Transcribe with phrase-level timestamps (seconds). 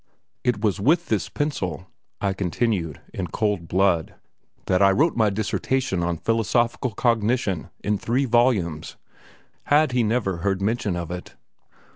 [0.43, 1.85] "It was with this pencil,"
[2.19, 4.15] I continued, in cold blood,
[4.65, 8.95] "that I wrote my dissertation on 'Philosophical Cognition,' in three volumes."
[9.65, 11.35] Had he never heard mention of it?